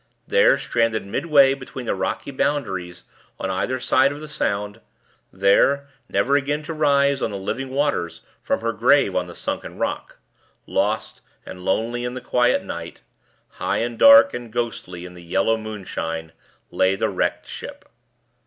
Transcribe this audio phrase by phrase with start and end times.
[0.27, 3.03] There, stranded midway between the rocky boundaries
[3.39, 4.81] on either side of the Sound
[5.31, 9.77] there, never again to rise on the living waters from her grave on the sunken
[9.77, 10.17] rock;
[10.65, 13.01] lost and lonely in the quiet night;
[13.47, 16.31] high, and dark, and ghostly in the yellow moonshine,
[16.71, 17.85] lay the Wrecked Ship.